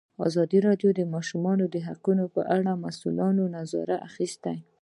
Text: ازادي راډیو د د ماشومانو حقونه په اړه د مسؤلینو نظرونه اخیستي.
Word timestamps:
ازادي 0.27 0.59
راډیو 0.67 0.89
د 0.93 0.97
د 0.99 1.01
ماشومانو 1.15 1.63
حقونه 1.87 2.23
په 2.35 2.41
اړه 2.55 2.71
د 2.75 2.81
مسؤلینو 2.85 3.43
نظرونه 3.57 3.95
اخیستي. 4.09 4.57